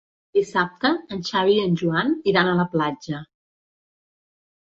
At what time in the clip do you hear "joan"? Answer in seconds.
1.81-2.09